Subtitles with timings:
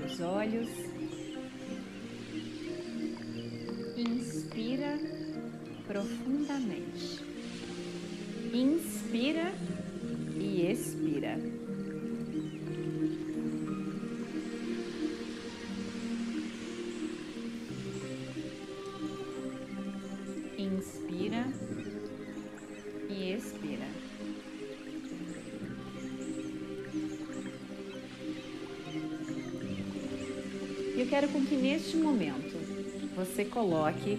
[0.00, 0.68] fechar os olhos.
[3.96, 4.98] Inspira
[5.86, 7.20] profundamente.
[8.52, 9.52] Inspira
[10.38, 11.59] e expira.
[31.10, 32.56] Quero com que neste momento
[33.16, 34.16] você coloque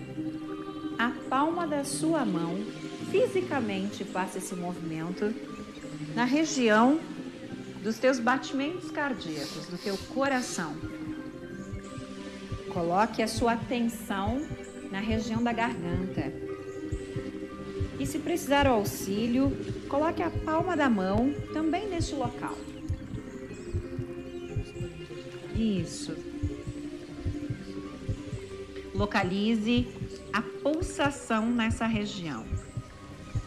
[1.00, 2.58] a palma da sua mão,
[3.10, 5.34] fisicamente faça esse movimento
[6.14, 7.00] na região
[7.82, 10.76] dos teus batimentos cardíacos, do teu coração.
[12.74, 14.46] Coloque a sua atenção
[14.92, 16.32] na região da garganta.
[17.98, 19.52] E se precisar auxílio,
[19.88, 22.58] coloque a palma da mão também neste local.
[25.56, 26.31] Isso.
[29.02, 29.88] Localize
[30.32, 32.46] a pulsação nessa região.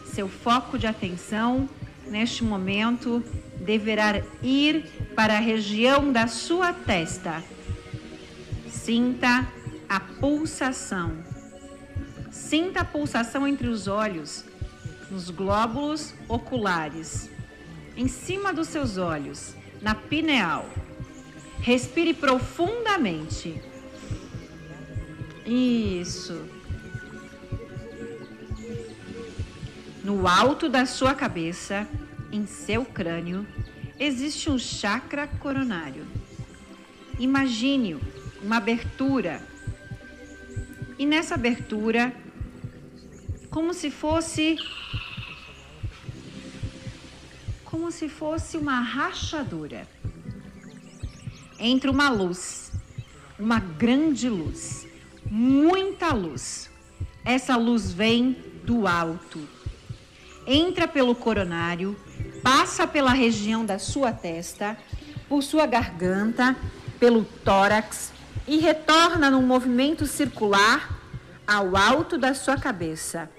[0.05, 1.69] Seu foco de atenção
[2.07, 3.23] neste momento
[3.61, 7.41] deverá ir para a região da sua testa.
[8.69, 9.47] Sinta
[9.87, 11.23] a pulsação.
[12.29, 14.43] Sinta a pulsação entre os olhos,
[15.09, 17.29] nos glóbulos oculares,
[17.95, 20.69] em cima dos seus olhos, na pineal.
[21.61, 23.74] Respire profundamente.
[25.45, 26.43] Isso.
[30.03, 31.87] No alto da sua cabeça,
[32.31, 33.45] em seu crânio,
[33.99, 36.05] existe um chakra coronário.
[37.19, 37.97] Imagine
[38.41, 39.41] uma abertura.
[40.97, 42.13] E nessa abertura,
[43.49, 44.57] como se fosse
[47.63, 49.85] como se fosse uma rachadura
[51.59, 52.71] entre uma luz,
[53.37, 54.87] uma grande luz,
[55.35, 56.69] muita luz.
[57.25, 59.37] Essa luz vem do alto,
[60.47, 61.93] entra pelo coronário,
[62.41, 64.77] passa pela região da sua testa,
[65.27, 66.55] por sua garganta,
[67.01, 68.13] pelo tórax
[68.47, 71.01] e retorna num movimento circular
[71.45, 73.29] ao alto da sua cabeça.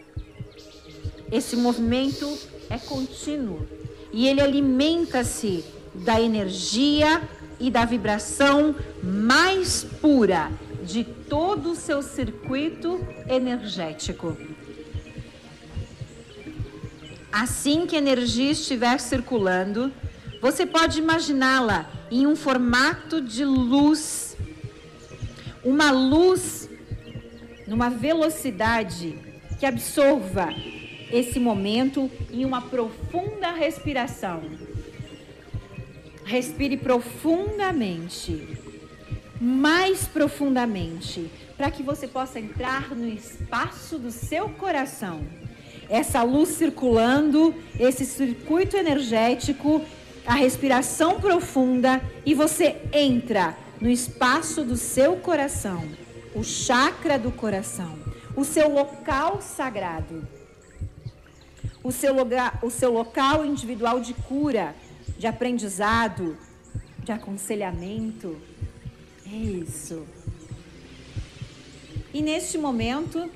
[1.33, 2.31] Esse movimento
[2.69, 3.67] é contínuo
[4.12, 5.65] e ele alimenta-se
[5.95, 7.23] da energia
[7.59, 10.51] e da vibração mais pura
[10.85, 14.37] de todo o seu circuito energético.
[17.32, 19.92] Assim que a energia estiver circulando,
[20.41, 24.37] você pode imaginá-la em um formato de luz,
[25.64, 26.69] uma luz
[27.66, 29.19] numa velocidade
[29.58, 30.48] que absorva
[31.10, 34.43] esse momento em uma profunda respiração.
[36.25, 38.58] Respire profundamente,
[39.41, 45.23] mais profundamente, para que você possa entrar no espaço do seu coração.
[45.89, 49.83] Essa luz circulando, esse circuito energético,
[50.27, 55.89] a respiração profunda e você entra no espaço do seu coração,
[56.35, 57.97] o chakra do coração,
[58.35, 60.27] o seu local sagrado,
[61.85, 64.75] o seu, lugar, o seu local individual de cura
[65.19, 66.37] de aprendizado,
[67.03, 68.37] de aconselhamento.
[69.32, 70.06] É isso.
[72.14, 73.31] E neste momento,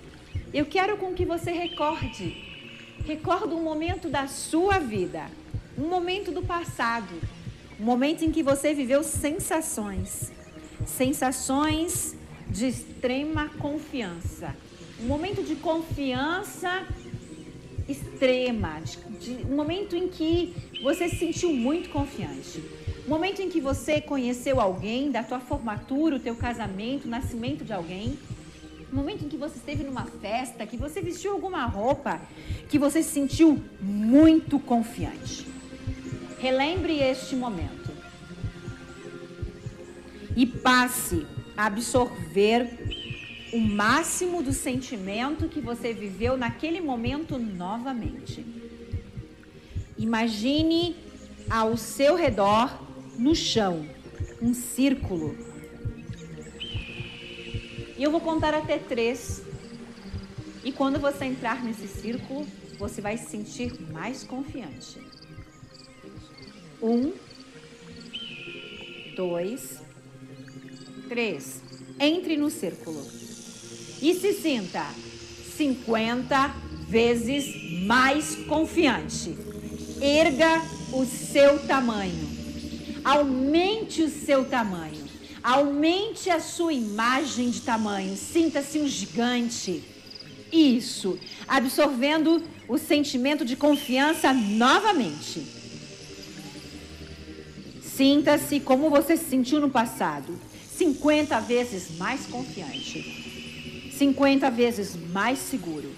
[0.55, 2.37] eu quero com que você recorde,
[3.07, 5.31] recorde um momento da sua vida,
[5.77, 7.15] um momento do passado,
[7.79, 10.33] um momento em que você viveu sensações,
[10.87, 12.17] sensações
[12.49, 14.57] de extrema confiança,
[15.01, 16.87] um momento de confiança
[17.89, 22.63] extrema, de, de, um momento em que você se sentiu muito confiante.
[23.07, 27.65] Um momento em que você conheceu alguém, da tua formatura, o teu casamento, o nascimento
[27.65, 28.19] de alguém.
[28.93, 32.21] Um momento em que você esteve numa festa, que você vestiu alguma roupa,
[32.69, 35.47] que você se sentiu muito confiante.
[36.39, 37.91] Relembre este momento.
[40.37, 41.27] E passe
[41.57, 42.79] a absorver
[43.53, 48.45] o máximo do sentimento que você viveu naquele momento novamente.
[49.99, 50.97] Imagine
[51.49, 52.71] ao seu redor,
[53.21, 53.87] no chão,
[54.41, 55.37] um círculo.
[57.99, 59.43] E eu vou contar até três.
[60.65, 62.47] E quando você entrar nesse círculo,
[62.79, 64.99] você vai se sentir mais confiante.
[66.83, 67.13] Um,
[69.15, 69.79] dois,
[71.07, 71.61] três.
[71.99, 73.07] Entre no círculo
[74.01, 74.87] e se sinta
[75.59, 76.49] 50
[76.89, 79.37] vezes mais confiante.
[80.01, 80.63] Erga
[80.95, 82.30] o seu tamanho.
[83.11, 85.05] Aumente o seu tamanho.
[85.43, 88.17] Aumente a sua imagem de tamanho.
[88.17, 89.83] Sinta-se um gigante.
[90.53, 91.19] Isso.
[91.49, 95.45] Absorvendo o sentimento de confiança novamente.
[97.83, 100.39] Sinta-se como você se sentiu no passado.
[100.77, 103.93] 50 vezes mais confiante.
[103.99, 105.93] 50 vezes mais seguro.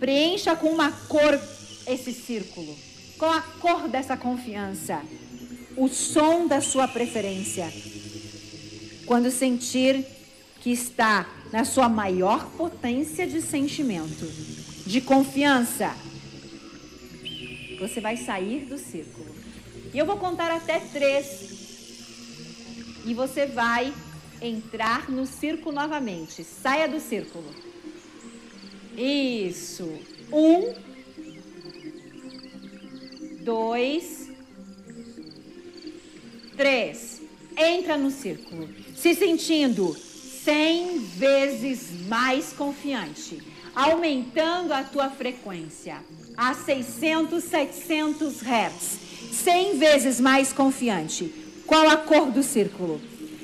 [0.00, 1.40] Preencha com uma cor
[1.86, 2.76] esse círculo.
[3.16, 5.00] Com a cor dessa confiança.
[5.78, 7.72] O som da sua preferência.
[9.06, 10.04] Quando sentir
[10.60, 14.26] que está na sua maior potência de sentimento,
[14.84, 15.94] de confiança,
[17.78, 19.28] você vai sair do círculo.
[19.94, 21.56] E eu vou contar até três.
[23.06, 23.94] E você vai
[24.42, 26.42] entrar no círculo novamente.
[26.42, 27.48] Saia do círculo.
[28.96, 29.88] Isso.
[30.32, 30.74] Um,
[33.44, 34.17] dois,
[36.58, 37.22] três.
[37.56, 39.96] Entra no círculo, se sentindo
[40.44, 43.38] cem vezes mais confiante,
[43.74, 45.96] aumentando a tua frequência
[46.36, 48.98] a 600, 700 Hz,
[49.32, 51.32] 100 vezes mais confiante.
[51.66, 53.00] Qual a cor do círculo?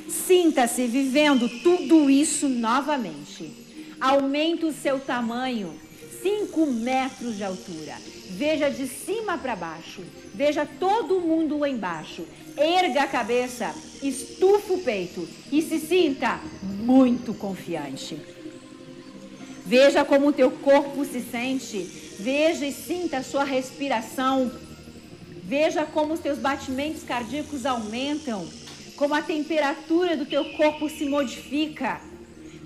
[0.08, 3.50] Sinta-se vivendo tudo isso novamente.
[4.00, 5.74] Aumente o seu tamanho,
[6.22, 7.96] 5 metros de altura.
[8.36, 10.02] Veja de cima para baixo.
[10.34, 12.26] Veja todo mundo embaixo.
[12.56, 13.72] Erga a cabeça,
[14.02, 18.18] estufa o peito e se sinta muito confiante.
[19.64, 21.78] Veja como o teu corpo se sente.
[22.18, 24.50] Veja e sinta a sua respiração.
[25.44, 28.48] Veja como os teus batimentos cardíacos aumentam,
[28.96, 32.00] como a temperatura do teu corpo se modifica.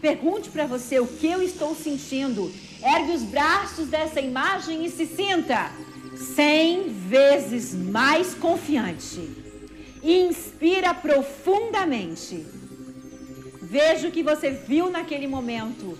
[0.00, 2.50] Pergunte para você o que eu estou sentindo.
[2.82, 5.70] Ergue os braços dessa imagem e se sinta
[6.16, 9.28] cem vezes mais confiante.
[10.02, 12.46] Inspira profundamente.
[13.62, 15.98] Veja o que você viu naquele momento.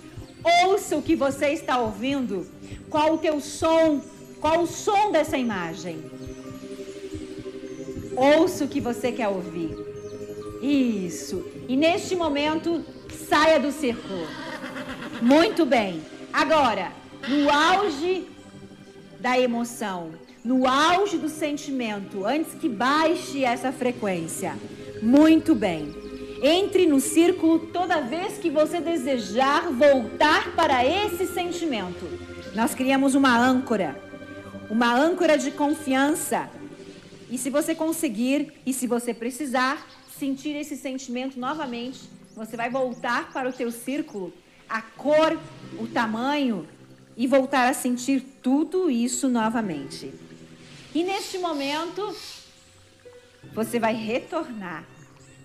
[0.64, 2.46] Ouça o que você está ouvindo.
[2.88, 4.00] Qual o teu som?
[4.40, 5.98] Qual o som dessa imagem?
[8.16, 9.76] Ouça o que você quer ouvir.
[10.62, 11.44] Isso.
[11.68, 12.84] E neste momento,
[13.28, 14.26] saia do círculo.
[15.20, 16.02] Muito bem.
[16.38, 16.92] Agora,
[17.26, 18.24] no auge
[19.18, 20.12] da emoção,
[20.44, 24.56] no auge do sentimento, antes que baixe essa frequência.
[25.02, 25.92] Muito bem.
[26.40, 32.06] Entre no círculo toda vez que você desejar voltar para esse sentimento.
[32.54, 34.00] Nós criamos uma âncora,
[34.70, 36.48] uma âncora de confiança.
[37.28, 39.84] E se você conseguir e se você precisar
[40.16, 41.98] sentir esse sentimento novamente,
[42.36, 44.32] você vai voltar para o teu círculo,
[44.68, 45.38] a cor,
[45.78, 46.68] o tamanho
[47.16, 50.12] e voltar a sentir tudo isso novamente.
[50.94, 52.14] E neste momento,
[53.52, 54.84] você vai retornar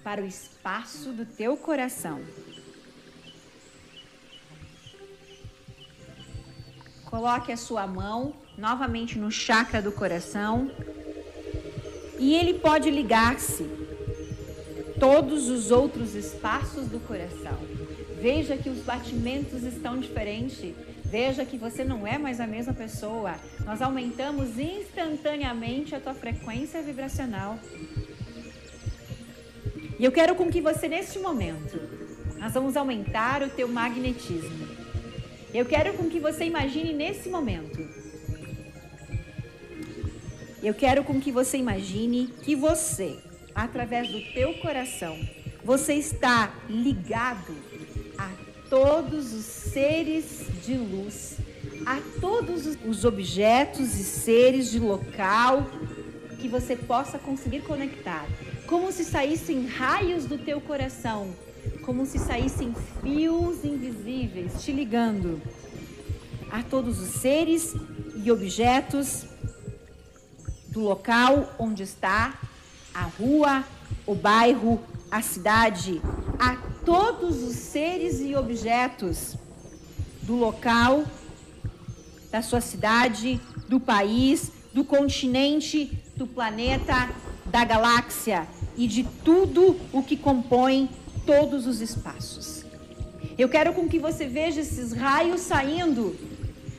[0.04, 2.22] para o espaço do teu coração.
[7.06, 10.72] Coloque a sua mão novamente no chakra do coração
[12.20, 13.70] e ele pode ligar-se
[15.00, 17.58] todos os outros espaços do coração.
[18.24, 20.74] Veja que os batimentos estão diferentes.
[21.04, 23.36] Veja que você não é mais a mesma pessoa.
[23.66, 27.60] Nós aumentamos instantaneamente a tua frequência vibracional.
[30.00, 31.77] E eu quero com que você, neste momento,
[32.39, 34.70] nós vamos aumentar o teu magnetismo.
[35.53, 37.86] Eu quero com que você imagine nesse momento.
[40.63, 43.20] Eu quero com que você imagine que você,
[43.53, 45.20] através do teu coração,
[45.62, 47.73] você está ligado
[48.74, 51.38] todos os seres de luz,
[51.86, 55.68] a todos os objetos e seres de local
[56.39, 58.25] que você possa conseguir conectar.
[58.65, 61.36] Como se saíssem raios do teu coração,
[61.86, 65.39] como se saíssem fios invisíveis te ligando
[66.51, 67.75] a todos os seres
[68.24, 69.24] e objetos
[70.70, 72.42] do local onde está
[72.92, 73.63] a rua,
[74.08, 76.01] o bairro, a cidade,
[76.39, 79.36] a todos os seres e objetos
[80.22, 81.04] do local,
[82.32, 87.10] da sua cidade, do país, do continente, do planeta,
[87.46, 90.90] da galáxia e de tudo o que compõe
[91.25, 92.66] todos os espaços.
[93.38, 96.16] Eu quero com que você veja esses raios saindo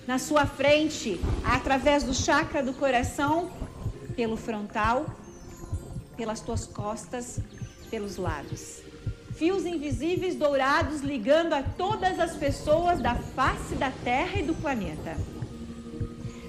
[0.06, 3.50] na sua frente, através do chakra do coração,
[4.14, 5.06] pelo frontal,
[6.16, 7.40] pelas tuas costas,
[7.90, 8.82] pelos lados.
[9.36, 15.16] Fios invisíveis dourados ligando a todas as pessoas da face da Terra e do planeta.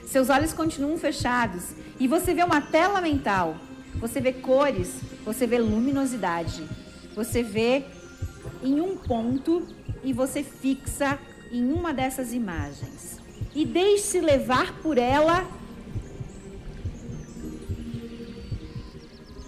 [0.08, 3.56] Seus olhos continuam fechados e você vê uma tela mental
[4.00, 6.68] você vê cores, você vê luminosidade.
[7.15, 7.86] você vê
[8.62, 9.65] em um ponto
[10.04, 11.18] e você fixa
[11.51, 13.20] em uma dessas imagens.
[13.54, 15.48] E deixe-se levar por ela.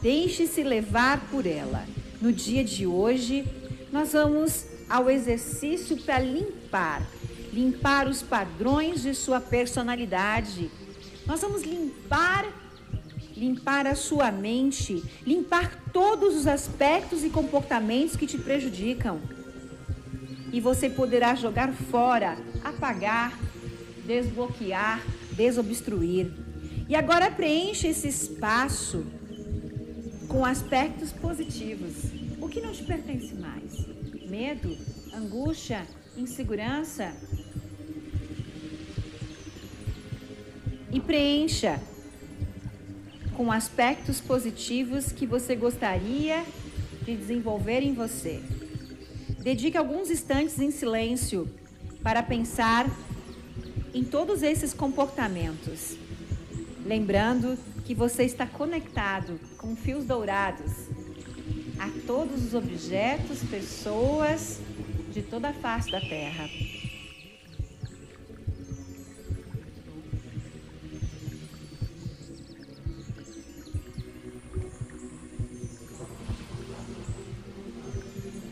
[0.01, 1.86] Deixe-se levar por ela.
[2.22, 3.46] No dia de hoje,
[3.92, 7.06] nós vamos ao exercício para limpar
[7.58, 10.70] limpar os padrões de sua personalidade.
[11.26, 12.46] Nós vamos limpar
[13.36, 19.22] limpar a sua mente, limpar todos os aspectos e comportamentos que te prejudicam.
[20.52, 23.38] E você poderá jogar fora, apagar,
[24.08, 26.32] desbloquear, desobstruir.
[26.90, 29.06] E agora preencha esse espaço
[30.27, 31.93] com aspectos positivos.
[32.41, 33.86] O que não te pertence mais?
[34.29, 34.77] Medo,
[35.13, 37.13] angústia, insegurança?
[40.91, 41.81] E preencha
[43.36, 46.43] com aspectos positivos que você gostaria
[47.03, 48.41] de desenvolver em você.
[49.39, 51.48] Dedique alguns instantes em silêncio
[52.03, 52.89] para pensar
[53.93, 55.98] em todos esses comportamentos.
[56.88, 60.72] Lembrando que você está conectado com fios dourados
[61.77, 64.62] a todos os objetos, pessoas
[65.12, 66.50] de toda a face da terra.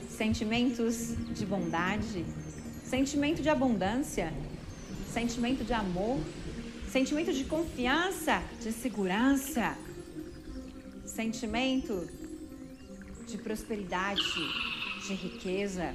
[0.10, 2.25] Sentimentos de bondade,
[2.84, 4.34] sentimento de abundância,
[5.13, 6.20] sentimento de amor,
[6.96, 9.78] sentimento de confiança, de segurança,
[11.06, 12.08] sentimento
[13.28, 14.24] de prosperidade,
[15.06, 15.94] de riqueza.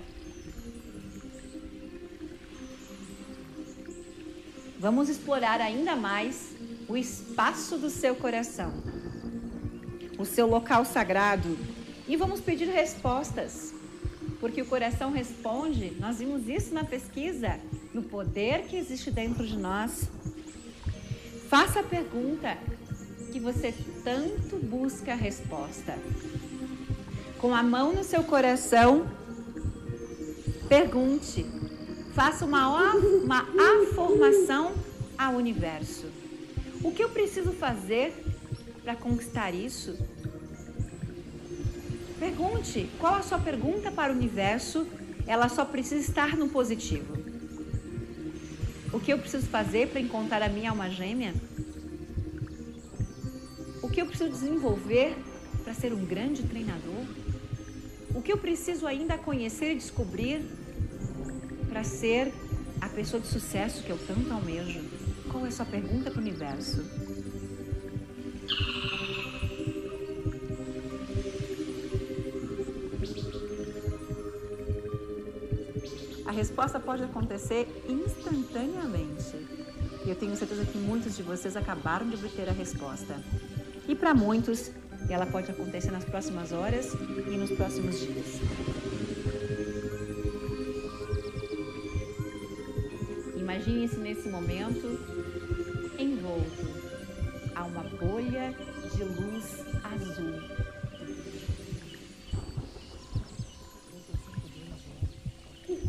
[4.79, 6.51] Vamos explorar ainda mais
[6.87, 8.71] o espaço do seu coração,
[10.19, 11.57] o seu local sagrado,
[12.07, 13.73] e vamos pedir respostas,
[14.39, 15.97] porque o coração responde.
[15.99, 17.59] Nós vimos isso na pesquisa,
[17.95, 20.11] no poder que existe dentro de nós.
[21.51, 22.57] Faça a pergunta
[23.31, 25.99] que você tanto busca a resposta.
[27.39, 29.07] Com a mão no seu coração,
[30.69, 31.45] pergunte
[32.13, 33.47] Faça uma, uma
[33.89, 34.75] afirmação
[35.17, 36.07] ao universo.
[36.83, 38.13] O que eu preciso fazer
[38.83, 39.97] para conquistar isso?
[42.19, 44.87] Pergunte qual a sua pergunta para o universo.
[45.27, 47.30] Ela só precisa estar no positivo.
[49.01, 51.33] O que eu preciso fazer para encontrar a minha alma gêmea?
[53.83, 55.17] O que eu preciso desenvolver
[55.65, 57.07] para ser um grande treinador?
[58.15, 60.43] O que eu preciso ainda conhecer e descobrir
[61.71, 62.31] para ser
[62.79, 64.85] a pessoa de sucesso que eu tanto almejo?
[65.31, 66.85] Qual é a sua pergunta para o universo?
[76.27, 77.67] A resposta pode acontecer
[78.21, 79.37] instantaneamente.
[80.05, 83.17] E eu tenho certeza que muitos de vocês acabaram de obter a resposta.
[83.89, 84.71] E para muitos,
[85.09, 88.41] ela pode acontecer nas próximas horas e nos próximos dias.
[93.37, 94.87] Imagine-se nesse momento
[95.99, 96.69] envolto
[97.55, 98.55] a uma bolha
[98.95, 100.71] de luz azul.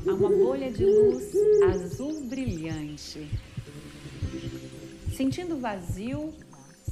[0.07, 1.33] A uma bolha de luz
[1.73, 3.27] azul brilhante.
[5.17, 6.31] Sentindo vazio,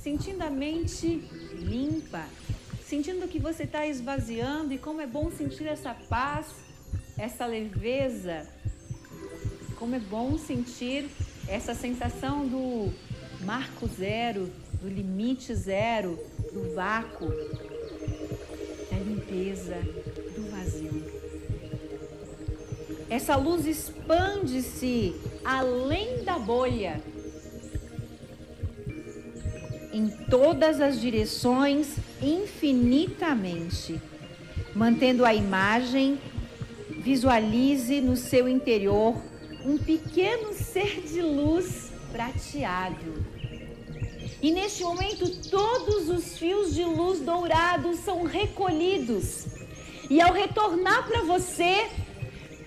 [0.01, 2.25] sentindo a mente limpa,
[2.83, 6.47] sentindo que você está esvaziando e como é bom sentir essa paz,
[7.19, 8.47] essa leveza.
[9.75, 11.07] Como é bom sentir
[11.47, 12.91] essa sensação do
[13.45, 14.49] marco zero,
[14.81, 16.17] do limite zero,
[16.51, 17.27] do vácuo,
[18.89, 19.77] da limpeza,
[23.09, 27.01] Essa luz expande-se além da bolha,
[29.91, 33.99] em todas as direções, infinitamente,
[34.75, 36.19] mantendo a imagem,
[36.99, 39.15] visualize no seu interior
[39.65, 43.25] um pequeno ser de luz prateado.
[44.41, 49.47] E neste momento, todos os fios de luz dourados são recolhidos.
[50.09, 51.89] E ao retornar para você,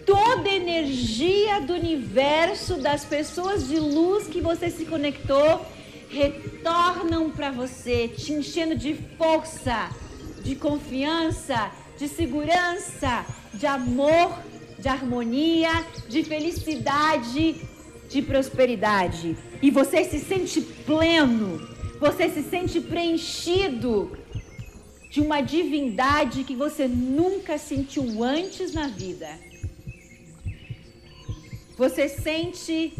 [0.07, 5.65] toda a energia do universo, das pessoas de luz que você se conectou,
[6.09, 9.91] retornam para você, te enchendo de força,
[10.43, 14.33] de confiança, de segurança, de amor
[14.83, 17.55] de harmonia, de felicidade,
[18.09, 19.37] de prosperidade.
[19.63, 21.61] E você se sente pleno,
[22.01, 24.19] você se sente preenchido.
[25.13, 29.29] de uma divindade que você nunca sentiu antes na vida.
[31.77, 32.93] Você sente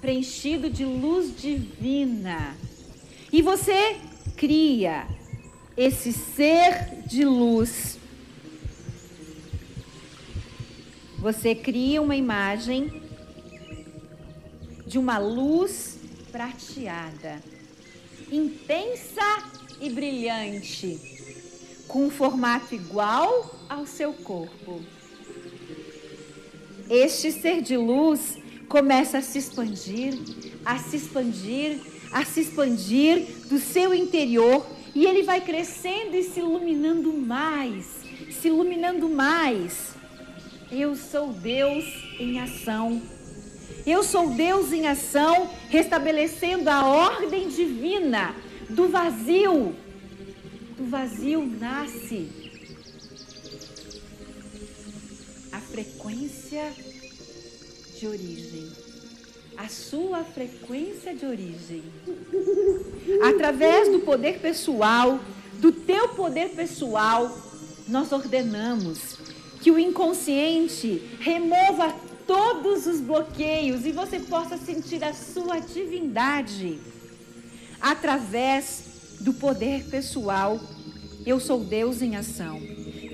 [0.00, 2.56] preenchido de luz divina.
[3.32, 3.96] E você
[4.36, 5.06] cria
[5.76, 7.98] esse ser de luz.
[11.18, 13.02] Você cria uma imagem
[14.86, 15.98] de uma luz
[16.30, 17.42] prateada,
[18.30, 19.22] intensa
[19.80, 21.00] e brilhante,
[21.88, 24.82] com um formato igual ao seu corpo.
[26.94, 28.36] Este ser de luz
[28.68, 30.12] começa a se expandir,
[30.62, 31.78] a se expandir,
[32.12, 37.86] a se expandir do seu interior e ele vai crescendo e se iluminando mais,
[38.30, 39.94] se iluminando mais.
[40.70, 41.86] Eu sou Deus
[42.20, 43.00] em ação.
[43.86, 48.34] Eu sou Deus em ação, restabelecendo a ordem divina
[48.68, 49.74] do vazio.
[50.76, 52.41] Do vazio nasce
[55.72, 56.70] frequência
[57.98, 58.70] de origem,
[59.56, 61.82] a sua frequência de origem.
[63.24, 65.18] Através do poder pessoal,
[65.54, 67.34] do teu poder pessoal,
[67.88, 69.16] nós ordenamos
[69.62, 71.94] que o inconsciente remova
[72.26, 76.78] todos os bloqueios e você possa sentir a sua divindade
[77.80, 80.60] através do poder pessoal.
[81.24, 82.60] Eu sou Deus em ação.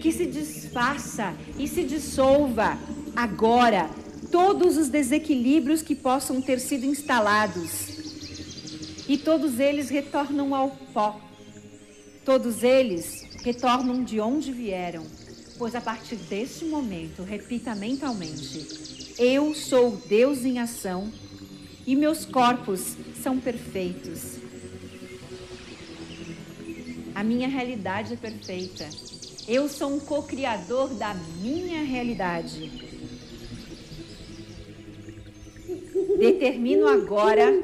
[0.00, 2.78] Que se desfaça e se dissolva
[3.16, 3.90] agora
[4.30, 7.98] todos os desequilíbrios que possam ter sido instalados.
[9.08, 11.20] E todos eles retornam ao pó.
[12.24, 15.04] Todos eles retornam de onde vieram.
[15.56, 21.10] Pois a partir deste momento, repita mentalmente: Eu sou Deus em ação
[21.86, 24.36] e meus corpos são perfeitos.
[27.14, 28.86] A minha realidade é perfeita.
[29.48, 32.70] Eu sou um co-criador da minha realidade.
[36.18, 37.58] Determino agora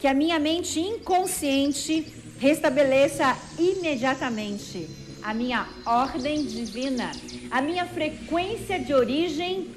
[0.00, 2.04] que a minha mente inconsciente
[2.40, 4.88] restabeleça imediatamente
[5.22, 7.12] a minha ordem divina,
[7.48, 9.68] a minha frequência de origem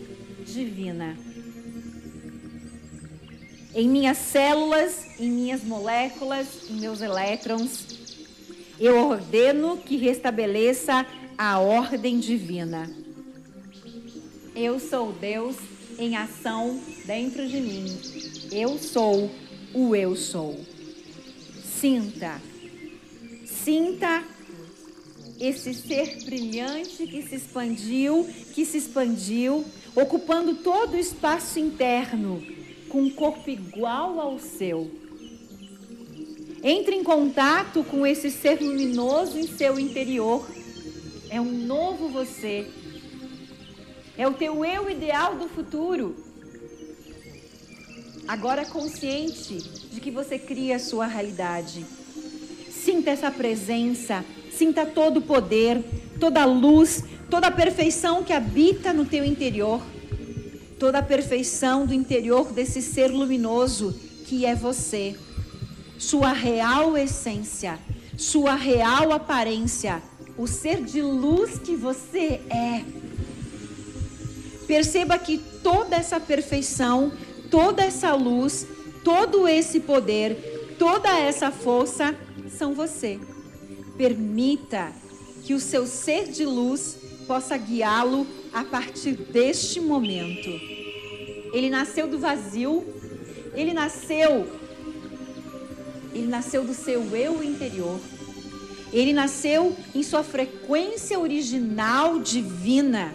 [0.44, 1.16] divina.
[3.76, 7.86] Em minhas células, em minhas moléculas, em meus elétrons,
[8.80, 11.06] eu ordeno que restabeleça
[11.38, 12.90] a ordem divina.
[14.56, 15.56] Eu sou Deus
[15.98, 17.86] em ação dentro de mim.
[18.52, 19.32] Eu sou
[19.74, 20.60] o eu sou.
[21.64, 22.42] Sinta,
[23.46, 24.24] sinta
[25.40, 29.66] esse ser brilhante que se expandiu, que se expandiu,
[29.96, 32.42] ocupando todo o espaço interno,
[32.88, 34.90] com um corpo igual ao seu.
[36.64, 40.48] Entre em contato com esse ser luminoso em seu interior.
[41.34, 42.68] É um novo você
[44.16, 46.16] é o teu eu ideal do futuro.
[48.28, 49.58] Agora consciente
[49.92, 51.84] de que você cria a sua realidade.
[52.70, 55.84] Sinta essa presença, sinta todo o poder,
[56.20, 59.82] toda a luz, toda a perfeição que habita no teu interior.
[60.78, 65.18] Toda a perfeição do interior desse ser luminoso que é você.
[65.98, 67.80] Sua real essência,
[68.16, 70.00] sua real aparência,
[70.44, 72.84] o ser de luz que você é.
[74.68, 77.14] Perceba que toda essa perfeição,
[77.50, 78.68] toda essa luz,
[79.06, 82.14] todo esse poder, toda essa força
[82.50, 83.18] são você.
[83.98, 84.92] Permita
[85.44, 90.50] que o seu ser de luz possa guiá-lo a partir deste momento.
[91.54, 92.84] Ele nasceu do vazio,
[93.56, 94.62] ele nasceu
[96.14, 98.00] ele nasceu do seu eu interior.
[98.94, 103.14] Ele nasceu em sua frequência original divina.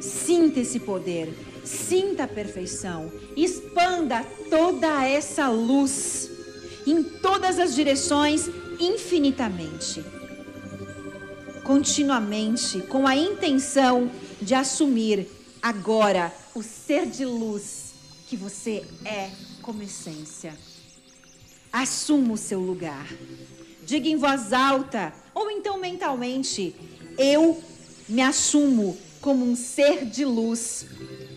[0.00, 6.30] Sinta esse poder, sinta a perfeição, expanda toda essa luz
[6.86, 8.48] em todas as direções
[8.80, 10.02] infinitamente.
[11.62, 15.28] Continuamente, com a intenção de assumir
[15.60, 17.92] agora o ser de luz
[18.26, 19.30] que você é
[19.60, 20.56] como essência.
[21.70, 23.06] Assuma o seu lugar.
[23.90, 26.76] Diga em voz alta ou então mentalmente:
[27.18, 27.60] Eu
[28.08, 30.86] me assumo como um ser de luz.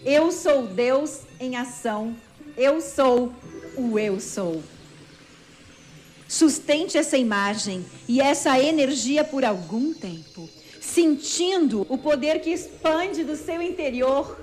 [0.06, 2.16] Eu sou Deus em ação.
[2.56, 3.34] Eu sou
[3.76, 4.62] o eu sou.
[6.28, 10.48] Sustente essa imagem e essa energia por algum tempo,
[10.80, 14.40] sentindo o poder que expande do seu interior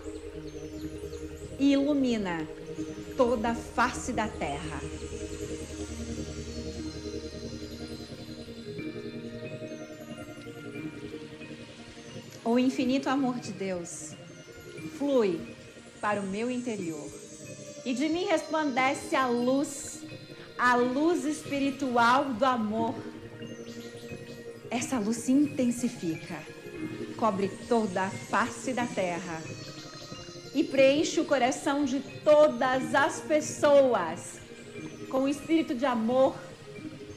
[1.61, 2.45] e ilumina
[3.17, 4.81] toda a face da terra.
[12.53, 14.15] O infinito amor de Deus
[14.99, 15.41] flui
[16.01, 17.09] para o meu interior.
[17.85, 20.01] E de mim resplandece a luz,
[20.59, 22.95] a luz espiritual do amor.
[24.71, 26.39] Essa luz se intensifica,
[27.17, 29.43] cobre toda a face da terra
[30.55, 34.41] e preenche o coração de todas as pessoas
[35.09, 36.37] com o espírito de amor,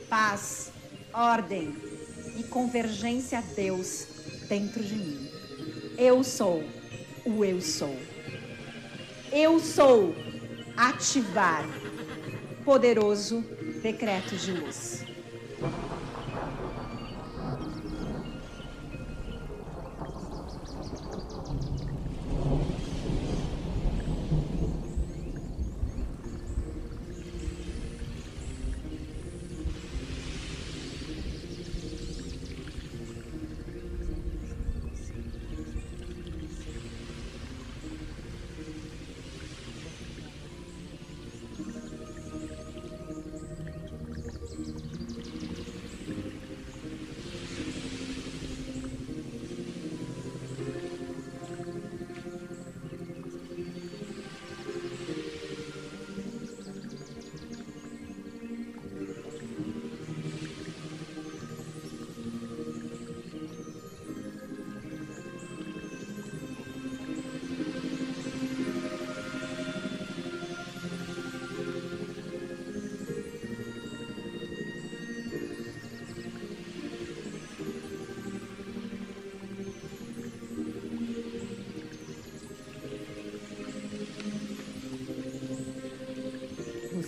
[0.09, 0.71] paz,
[1.13, 1.75] ordem
[2.37, 4.07] e convergência a Deus
[4.47, 5.22] dentro de mim.
[6.03, 6.61] Eu sou
[7.25, 7.97] o eu sou.
[9.31, 10.13] Eu sou
[10.75, 11.65] ativar
[12.65, 13.39] poderoso
[13.81, 15.05] decreto de luz.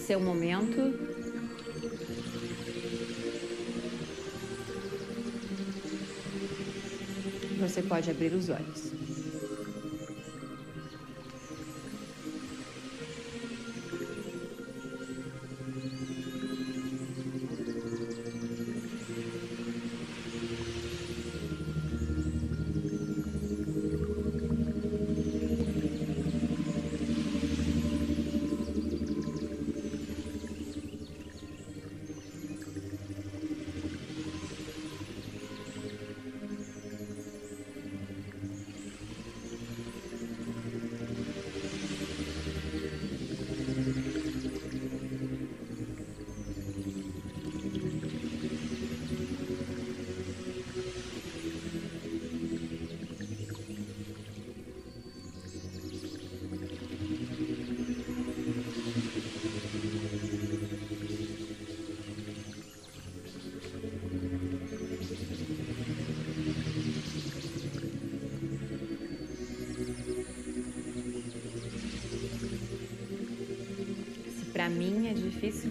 [0.06, 0.94] Seu momento.
[7.60, 9.05] Você pode abrir os olhos.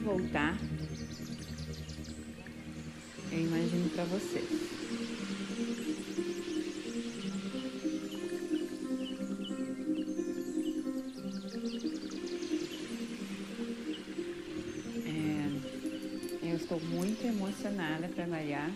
[0.04, 0.54] Voltar,
[3.32, 4.44] eu imagino para você.
[15.06, 18.70] É, eu estou muito emocionada para variar.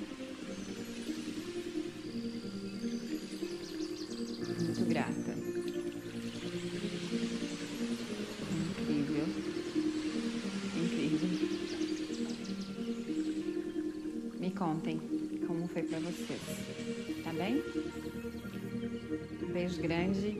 [19.68, 20.37] Beijo grande